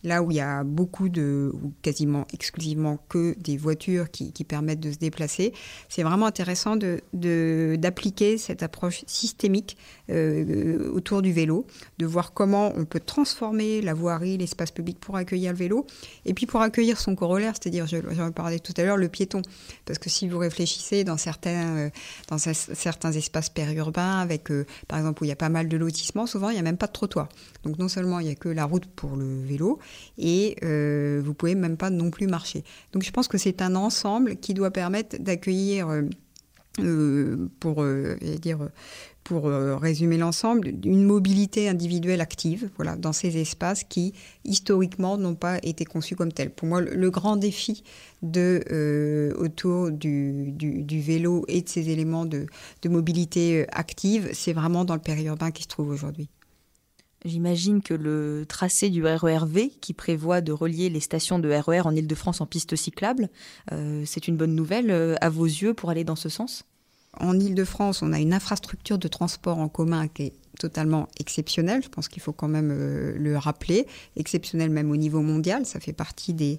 [0.05, 4.81] là où il y a beaucoup de, ou quasiment exclusivement que des voitures qui, permettent
[4.81, 5.53] de se déplacer,
[5.88, 9.77] c'est vraiment intéressant d'appliquer de, cette approche systémique
[10.11, 11.67] euh, autour du vélo,
[11.99, 15.87] de voir comment on peut transformer la voirie, l'espace public pour accueillir le vélo,
[16.25, 19.43] et puis pour accueillir son corollaire, c'est-à-dire, j'en parlais tout à l'heure, le piéton.
[19.85, 21.91] Parce que si vous réfléchissez dans certains, euh,
[22.29, 25.77] dans certains espaces périurbains, avec, euh, par exemple, où il y a pas mal de
[25.77, 27.29] lotissements, souvent, il n'y a même pas de trottoir.
[27.62, 29.79] Donc non seulement il n'y a que la route pour le vélo,
[30.19, 32.65] et euh, vous pouvez même pas non plus marcher.
[32.93, 35.88] Donc je pense que c'est un ensemble qui doit permettre d'accueillir,
[37.61, 37.85] pour
[38.41, 38.71] dire
[39.25, 45.59] pour résumer l'ensemble, une mobilité individuelle active voilà, dans ces espaces qui, historiquement, n'ont pas
[45.63, 46.51] été conçus comme tels.
[46.51, 47.85] Pour moi, le, grand défi
[48.23, 50.55] de, autour du,
[50.91, 52.47] vélo et de ces éléments de,
[52.85, 56.29] mobilité active, c'est vraiment dans le périurbain qui se trouve aujourd'hui.
[57.25, 61.87] J'imagine que le tracé du RERV, qui prévoit de relier les stations de RER e
[61.87, 63.29] en Ile-de-France en piste cyclable,
[63.71, 66.65] euh, c'est une bonne nouvelle euh, à vos yeux pour aller dans ce sens?
[67.18, 71.83] En Ile-de-France, on a une infrastructure de transport en commun qui est totalement exceptionnel.
[71.83, 73.87] Je pense qu'il faut quand même euh, le rappeler.
[74.16, 75.66] Exceptionnel même au niveau mondial.
[75.66, 76.59] Ça fait partie des,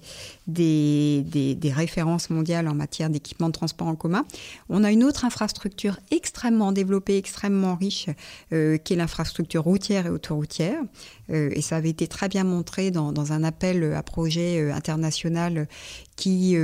[1.72, 4.24] références mondiales en matière d'équipement de transport en commun.
[4.68, 8.08] On a une autre infrastructure extrêmement développée, extrêmement riche,
[8.52, 10.80] euh, qui est l'infrastructure routière et autoroutière.
[11.30, 15.66] Euh, et ça avait été très bien montré dans, un appel à projet international
[16.16, 16.56] qui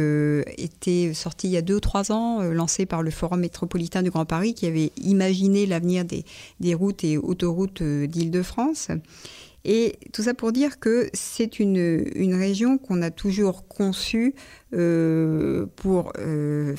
[0.59, 4.11] était sorti il y a deux ou trois ans, lancé par le Forum métropolitain du
[4.11, 6.25] Grand Paris, qui avait imaginé l'avenir des,
[6.61, 8.89] des routes et autoroute euh, d'Île-de-France.
[9.65, 14.35] Et tout ça pour dire que c'est une, une région qu'on a toujours conçue
[14.73, 16.75] euh, pour, euh,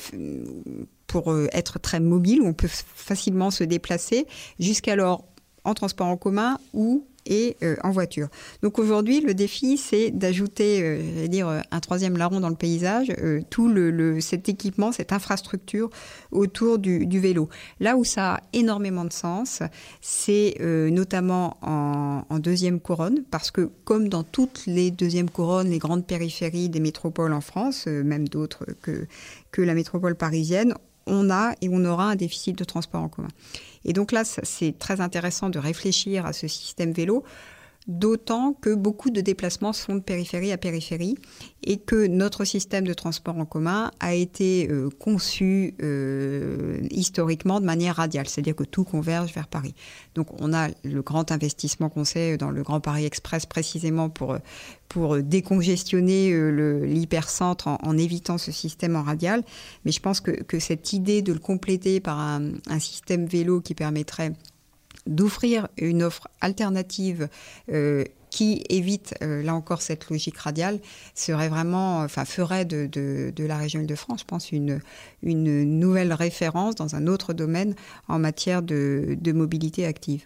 [1.06, 4.26] pour être très mobile, où on peut facilement se déplacer,
[4.58, 5.24] jusqu'alors
[5.62, 8.28] en transport en commun ou et euh, en voiture.
[8.62, 13.12] Donc aujourd'hui, le défi, c'est d'ajouter, euh, dire, euh, un troisième larron dans le paysage,
[13.50, 15.90] tout le, cet équipement, cette infrastructure
[16.30, 17.48] autour du, vélo.
[17.80, 19.62] Là où ça a énormément de sens,
[20.00, 25.78] c'est notamment en, en, deuxième couronne, parce que comme dans toutes les deuxièmes couronnes, les
[25.78, 29.06] grandes périphéries des métropoles en France, même d'autres que,
[29.50, 30.74] que la métropole parisienne,
[31.06, 33.28] on a et on aura un déficit de transport en commun.
[33.84, 37.24] Et donc là, c'est très intéressant de réfléchir à ce système vélo
[37.88, 41.16] d'autant que beaucoup de déplacements sont de périphérie à périphérie
[41.64, 47.64] et que notre système de transport en commun a été euh, conçu euh, historiquement de
[47.64, 49.74] manière radiale, c'est-à-dire que tout converge vers Paris.
[50.14, 54.36] Donc on a le grand investissement qu'on sait dans le Grand Paris Express précisément pour,
[54.88, 59.42] pour décongestionner euh, l'hypercentre en, évitant ce système en radial.
[59.84, 63.74] Mais je pense que, que cette idée de le compléter par un système vélo qui
[63.74, 64.32] permettrait
[65.06, 67.28] d'offrir une offre alternative
[67.70, 70.80] euh, qui évite, euh, là encore, cette logique radiale,
[71.14, 74.80] serait vraiment, enfin, ferait de, de, la région Île-de-France, je pense, une,
[75.22, 77.74] nouvelle référence dans un autre domaine
[78.08, 80.24] en matière de, de mobilité active.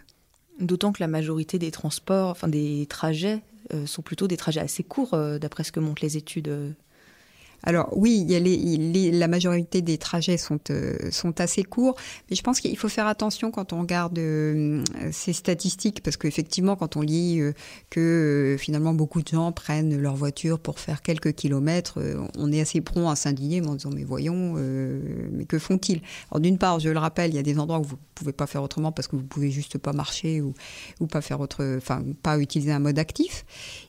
[0.61, 3.43] D'autant que la majorité des transports, enfin des trajets,
[3.75, 6.77] euh, sont plutôt des trajets assez courts, d'après ce que montrent les études
[7.66, 8.24] alors oui,
[9.12, 11.96] la majorité des trajets sont, euh, sont assez courts,
[12.31, 16.76] mais je pense qu'il faut faire attention quand on regarde euh, ces statistiques, parce qu'effectivement,
[16.76, 17.52] quand on lit euh,
[17.90, 21.98] que finalement beaucoup de gens prennent leur voiture pour faire quelques kilomètres,
[22.38, 24.55] on est assez prompt à s'indigner en disant mais voyons,
[25.33, 26.02] mais que font-ils?
[26.31, 28.46] Alors d'une part, je le rappelle, il y a des endroits où vous pouvez pas
[28.46, 30.55] faire autrement parce que vous pouvez juste pas marcher ou,
[31.00, 33.44] ou pas faire autre, enfin pas utiliser un mode actif.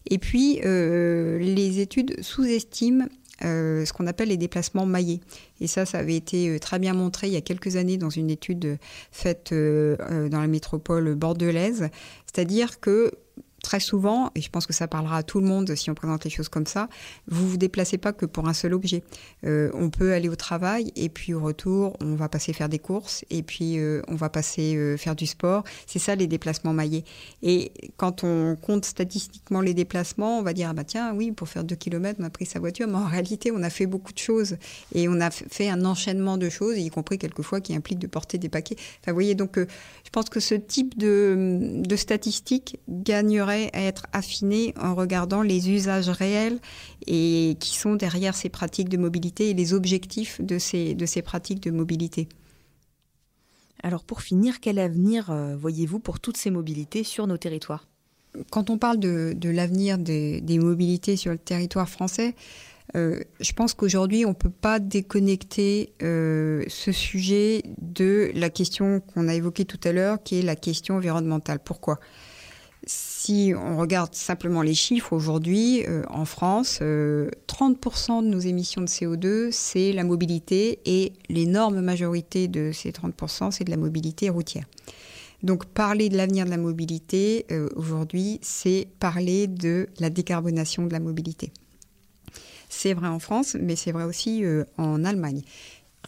[0.09, 3.05] Et puis les études sous-estiment
[3.43, 5.21] euh, ce qu'on appelle les déplacements maillés.
[5.61, 8.09] Et ça, ça avait été euh, très bien montré il y a quelques années dans
[8.09, 8.77] une étude
[9.11, 11.89] faite euh, dans la métropole bordelaise.
[12.25, 13.11] C'est-à-dire que
[13.67, 16.23] très souvent, et je pense que ça parlera à tout le monde si on présente
[16.23, 16.87] les choses comme ça,
[17.27, 19.03] vous vous déplacez pas que pour un seul objet.
[19.43, 22.79] Euh, on peut aller au travail et puis au retour, on va passer faire des
[22.79, 25.65] courses et puis euh, on va passer euh, faire du sport.
[25.85, 27.03] C'est ça les déplacements maillés.
[27.43, 31.49] Et quand on compte statistiquement les déplacements, on va dire ah bah tiens oui pour
[31.49, 34.13] faire deux kilomètres on a pris sa voiture, mais en réalité on a fait beaucoup
[34.13, 34.55] de choses
[34.95, 38.37] et on a fait un enchaînement de choses, y compris quelquefois qui implique de porter
[38.37, 38.77] des paquets.
[39.01, 44.05] Enfin vous voyez donc je pense que ce type de, de statistiques gagnerait à être
[44.13, 46.59] affiné en regardant les usages réels
[47.05, 51.21] et qui sont derrière ces pratiques de mobilité et les objectifs de ces, de ces
[51.21, 52.27] pratiques de mobilité.
[53.83, 57.87] Alors pour finir, quel avenir euh, voyez-vous pour toutes ces mobilités sur nos territoires?
[58.51, 62.35] Quand on parle de, de l'avenir des, des, mobilités sur le territoire français,
[62.95, 69.01] euh, je pense qu'aujourd'hui, on ne peut pas déconnecter euh, ce sujet de la question
[69.01, 71.59] qu'on a évoquée tout à l'heure, qui est la question environnementale.
[71.63, 71.99] Pourquoi?
[72.87, 78.81] Si on regarde simplement les chiffres aujourd'hui, euh, en France, 30% euh, de nos émissions
[78.81, 84.29] de CO2, c'est la mobilité et l'énorme majorité de ces 30%, c'est de la mobilité
[84.29, 84.65] routière.
[85.43, 90.93] Donc parler de l'avenir de la mobilité euh, aujourd'hui, c'est parler de la décarbonation de
[90.93, 91.51] la mobilité.
[92.69, 94.43] C'est vrai en France, mais c'est vrai aussi
[94.77, 95.41] en Allemagne.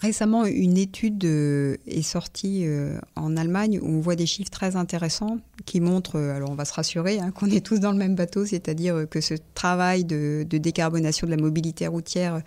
[0.01, 4.77] Récemment, une étude euh, est sortie euh, en Allemagne où on voit des chiffres très
[4.77, 7.97] intéressants qui montrent, euh, alors on va se rassurer, hein, qu'on est tous dans le
[7.97, 12.41] même bateau, c'est-à-dire que ce travail de, décarbonation de la mobilité routière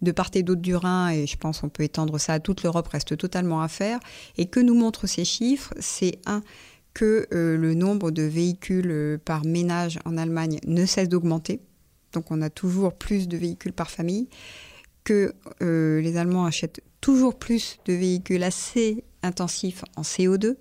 [0.00, 2.62] de part et d'autre du Rhin, et je pense qu'on peut étendre ça à toute
[2.62, 4.00] l'Europe, reste totalement à faire.
[4.38, 6.42] Et que nous montrent ces chiffres, c'est un
[6.94, 11.60] que le nombre de véhicules par ménage en Allemagne ne cesse d'augmenter.
[12.12, 14.28] Donc on a toujours plus de véhicules par famille
[15.02, 20.56] que les Allemands achètent toujours plus de véhicules assez intensifs en CO2.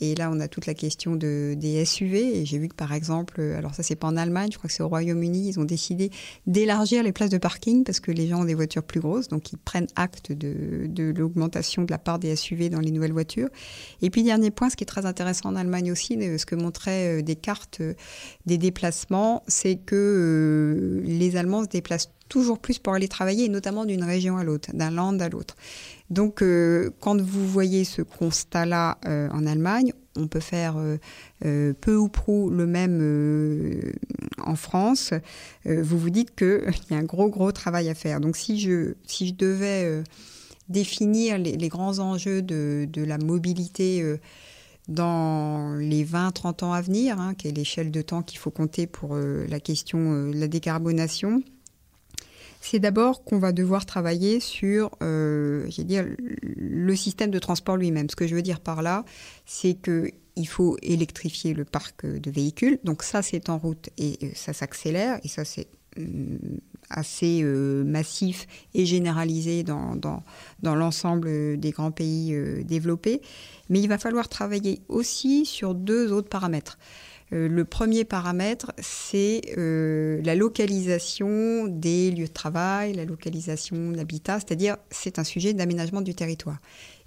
[0.00, 2.44] Et là, on a toute la question de, des SUV.
[2.44, 4.74] J'ai vu que, par exemple, euh, alors ça, c'est pas en Allemagne, je crois que
[4.74, 6.10] c'est au Royaume-Uni, ils ont décidé
[6.46, 9.26] d'élargir les places de parking parce que les gens ont des voitures plus grosses.
[9.26, 13.12] Donc, ils prennent acte de, de l'augmentation de la part des SUV dans les nouvelles
[13.12, 13.48] voitures.
[14.02, 17.18] Et puis, dernier point, ce qui est très intéressant en Allemagne aussi, ce que montraient
[17.18, 17.94] euh, des cartes euh,
[18.46, 23.84] des déplacements, c'est que les Allemands se déplacent toujours plus pour aller travailler, et notamment
[23.84, 25.54] d'une région à l'autre, d'un land à l'autre.
[26.08, 31.94] Donc, euh, quand vous voyez ce constat-là euh, en Allemagne, on peut faire euh, peu
[31.94, 33.92] ou prou le même
[34.42, 35.12] en France.
[35.66, 38.18] vous vous dites qu'il y a un gros, gros travail à faire.
[38.18, 38.94] Donc, si je,
[39.32, 40.02] devais
[40.70, 44.18] définir les, grands enjeux de, de la mobilité
[44.88, 48.86] dans les 20-30 ans à venir, hein, qui est l'échelle de temps qu'il faut compter
[48.86, 51.42] pour la question de la décarbonation,
[52.62, 55.68] c'est d'abord qu'on va devoir travailler sur, euh,
[56.56, 58.08] le système de transport lui-même.
[58.08, 59.04] Ce que je veux dire par là,
[59.44, 62.78] c'est que il faut électrifier le parc de véhicules.
[62.84, 65.66] Donc ça, c'est en route et euh, ça s'accélère et ça, c'est
[65.98, 66.36] mm,
[66.88, 70.22] assez euh, massif et généralisé dans,
[70.62, 73.20] l'ensemble des grands pays développés.
[73.68, 76.78] Mais il va falloir travailler aussi sur deux autres paramètres.
[77.32, 84.40] Euh, le premier paramètre, c'est euh, la localisation des lieux de travail, la localisation d'habitat,
[84.40, 86.58] c'est-à-dire c'est un sujet d'aménagement du territoire.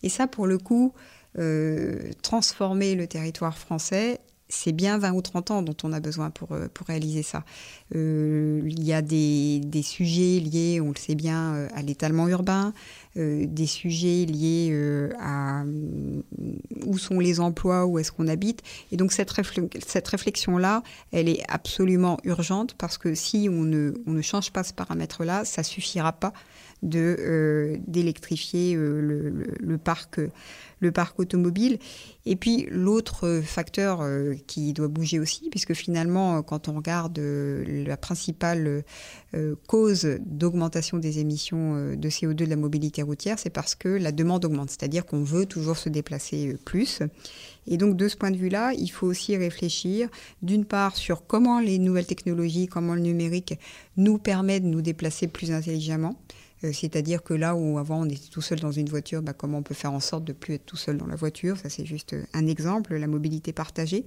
[0.03, 0.93] Et ça, pour le coup,
[1.37, 4.19] euh, transformer le territoire français,
[4.55, 7.43] c'est bien 20 ou 30 ans dont on a besoin pour, pour réaliser ça.
[7.93, 12.73] il y a des, des, sujets liés, on le sait bien, à l'étalement urbain,
[13.17, 16.21] euh, des sujets liés euh, à euh,
[16.85, 18.61] où sont les emplois, où est-ce qu'on habite.
[18.91, 19.31] Et donc cette,
[19.87, 24.65] cette réflexion-là, elle est absolument urgente parce que si on ne, on ne change pas
[24.65, 26.33] ce paramètre-là, ça suffira pas
[26.85, 30.19] d'électrifier le, le, parc
[30.79, 31.79] le parc automobile.
[32.25, 37.17] Et puis l'autre facteur euh, qui doit bouger aussi, puisque finalement, euh, quand on regarde
[37.19, 38.83] euh, la principale
[39.67, 44.45] cause d'augmentation des émissions de CO2 de la mobilité routière, c'est parce que la demande
[44.45, 47.01] augmente, c'est-à-dire qu'on veut toujours se déplacer plus.
[47.67, 50.07] Et donc de ce point de vue-là, il faut aussi réfléchir
[50.41, 53.59] d'une part sur comment les nouvelles technologies, comment le numérique
[53.97, 56.15] nous permet de nous déplacer plus intelligemment.
[56.63, 59.59] Euh, c'est-à-dire que là où avant on était tout seul dans une voiture, bah, comment
[59.59, 61.57] on peut faire en sorte de plus être tout seul dans la voiture?
[61.57, 64.05] Ça c'est juste un exemple, la mobilité partagée.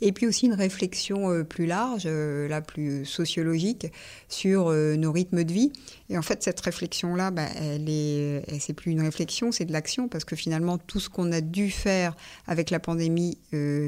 [0.00, 3.86] Et puis aussi une réflexion euh, plus large, euh, la plus sociologique,
[4.28, 5.72] sur nos rythmes de vie.
[6.10, 10.08] Et en fait, cette réflexion-là, bah, elle est, c'est plus une réflexion, c'est de l'action,
[10.08, 13.38] parce que finalement, tout ce qu'on a dû faire avec la pandémie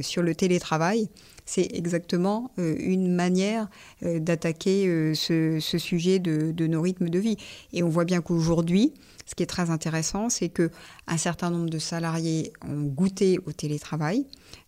[0.03, 1.09] sur le télétravail,
[1.47, 3.69] c'est exactement euh, une manière
[4.03, 7.37] euh, d'attaquer euh, ce, sujet de, nos rythmes de vie.
[7.73, 8.93] Et on voit bien qu'aujourd'hui,
[9.27, 10.71] ce qui est très intéressant, c'est que
[11.07, 14.25] un certain nombre de salariés ont goûté au télétravail.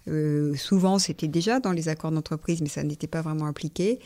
[0.09, 4.01] Euh, souvent, c'était déjà dans les accords d'entreprise, mais ça n'était pas vraiment appliqué.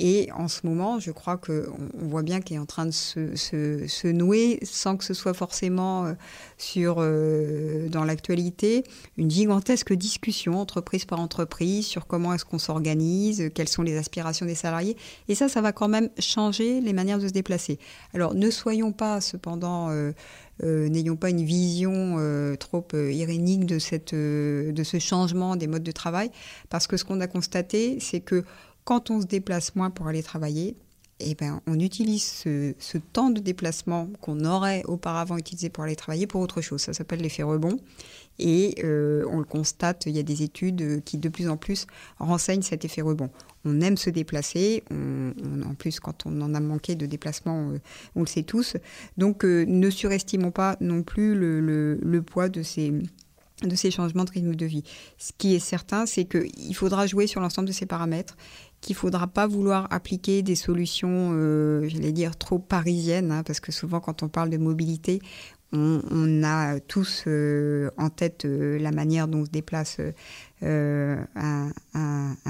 [0.00, 1.64] Et en ce moment, je crois qu'on
[2.00, 6.06] on voit bien qu'il est en train de se, nouer, sans que ce soit forcément
[6.06, 6.12] euh,
[6.56, 8.84] sur, euh, dans l'actualité,
[9.16, 14.46] une gigantesque discussion entreprise par entreprise sur comment est-ce qu'on s'organise, quelles sont les aspirations
[14.46, 14.96] des salariés.
[15.26, 17.80] Et ça, ça va quand même changer les manières de se déplacer.
[18.14, 19.90] Alors, ne soyons pas cependant...
[20.62, 22.16] n'ayons pas une vision
[22.58, 26.30] trop irénique de, cette, de ce changement des modes de travail,
[26.68, 28.44] parce que ce qu'on a constaté, c'est que
[28.88, 30.74] quand on se déplace moins pour aller travailler,
[31.20, 36.26] eh ben, on utilise ce, temps de déplacement qu'on aurait auparavant utilisé pour aller travailler
[36.26, 36.80] pour autre chose.
[36.80, 37.80] Ça s'appelle l'effet rebond.
[38.38, 41.86] Et euh, on le constate, il y a des études qui de plus en plus
[42.18, 43.28] renseignent cet effet rebond.
[43.66, 47.78] On aime se déplacer, en plus quand on en a manqué de déplacement, euh,
[48.14, 48.78] on le sait tous.
[49.18, 52.90] Donc euh, ne surestimons pas non plus le poids de ces
[53.62, 54.84] de ces changements de rythme de vie.
[55.18, 58.36] Ce qui est certain, c'est qu'il faudra jouer sur l'ensemble de ces paramètres,
[58.80, 63.60] qu'il ne faudra pas vouloir appliquer des solutions, euh, j'allais dire, trop parisiennes, hein, parce
[63.60, 65.20] que souvent quand on parle de mobilité,
[65.72, 70.00] on, a tous euh, en tête euh, la manière dont se déplace
[70.62, 71.74] euh, un,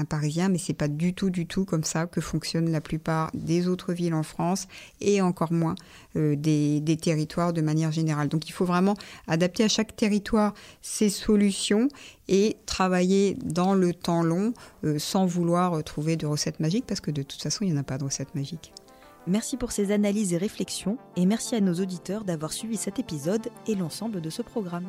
[0.09, 3.67] Parisien, mais c'est pas du tout, du tout comme ça que fonctionnent la plupart des
[3.67, 4.67] autres villes en France
[5.01, 5.75] et encore moins
[6.15, 8.27] des, des, territoires de manière générale.
[8.27, 8.95] Donc il faut vraiment
[9.27, 11.89] adapter à chaque territoire ses solutions
[12.27, 14.53] et travailler dans le temps long
[14.97, 17.83] sans vouloir trouver de recettes magiques parce que de toute façon il n'y en a
[17.83, 18.73] pas de recettes magiques.
[19.27, 23.49] Merci pour ces analyses et réflexions et merci à nos auditeurs d'avoir suivi cet épisode
[23.67, 24.87] et l'ensemble de ce programme.